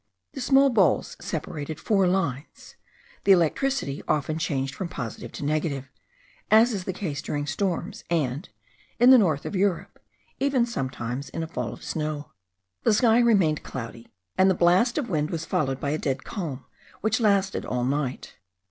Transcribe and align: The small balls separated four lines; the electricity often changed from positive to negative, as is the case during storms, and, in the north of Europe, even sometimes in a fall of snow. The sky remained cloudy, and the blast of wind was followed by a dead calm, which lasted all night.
The 0.33 0.41
small 0.41 0.71
balls 0.71 1.15
separated 1.21 1.79
four 1.79 2.07
lines; 2.07 2.75
the 3.23 3.33
electricity 3.33 4.01
often 4.07 4.39
changed 4.39 4.73
from 4.73 4.89
positive 4.89 5.31
to 5.33 5.45
negative, 5.45 5.91
as 6.49 6.73
is 6.73 6.85
the 6.85 6.91
case 6.91 7.21
during 7.21 7.45
storms, 7.45 8.03
and, 8.09 8.49
in 8.99 9.11
the 9.11 9.19
north 9.19 9.45
of 9.45 9.55
Europe, 9.55 9.99
even 10.39 10.65
sometimes 10.65 11.29
in 11.29 11.43
a 11.43 11.47
fall 11.47 11.71
of 11.71 11.83
snow. 11.83 12.31
The 12.81 12.95
sky 12.95 13.19
remained 13.19 13.61
cloudy, 13.61 14.07
and 14.39 14.49
the 14.49 14.55
blast 14.55 14.97
of 14.97 15.07
wind 15.07 15.29
was 15.29 15.45
followed 15.45 15.79
by 15.79 15.91
a 15.91 15.99
dead 15.99 16.23
calm, 16.23 16.65
which 17.01 17.19
lasted 17.19 17.63
all 17.63 17.83
night. 17.83 18.37